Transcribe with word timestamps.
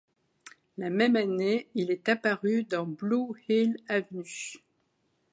La 0.79 0.89
même 0.89 1.15
année, 1.15 1.67
il 1.75 1.91
est 1.91 2.09
apparu 2.09 2.63
dans 2.63 2.87
Blue 2.87 3.35
Hill 3.47 3.77
Avenue. 3.87 4.55